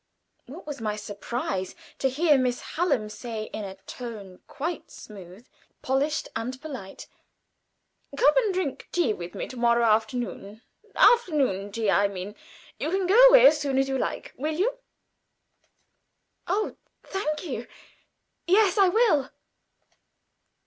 What 0.47 0.65
was 0.65 0.81
my 0.81 0.95
surprise 0.95 1.75
to 1.99 2.09
hear 2.09 2.35
Miss 2.35 2.61
Hallam 2.73 3.07
say, 3.07 3.51
in 3.53 3.63
a 3.63 3.75
tone 3.85 4.39
quite 4.47 4.89
smooth, 4.89 5.47
polished, 5.83 6.27
and 6.35 6.59
polite: 6.59 7.05
"Come 8.17 8.35
and 8.37 8.51
drink 8.51 8.89
tea 8.91 9.13
with 9.13 9.35
me 9.35 9.47
to 9.47 9.57
morrow 9.57 9.83
afternoon 9.85 10.63
afternoon 10.95 11.71
tea 11.71 11.91
I 11.91 12.07
mean. 12.07 12.33
You 12.79 12.89
can 12.89 13.05
go 13.05 13.27
away 13.27 13.41
again 13.41 13.47
as 13.51 13.61
soon 13.61 13.77
as 13.77 13.87
you 13.87 13.99
like. 13.99 14.33
Will 14.37 14.55
you?" 14.55 14.79
"Oh, 16.47 16.77
thank 17.03 17.45
you. 17.45 17.67
Yes, 18.47 18.79
I 18.79 18.89
will." 18.89 19.29